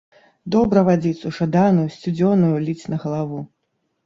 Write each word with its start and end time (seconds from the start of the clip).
Добра 0.53 0.83
вадзіцу 0.87 1.33
жаданую, 1.39 1.83
сцюдзёнаю 1.97 2.57
ліць 2.65 2.89
на 2.97 3.01
галаву. 3.05 3.39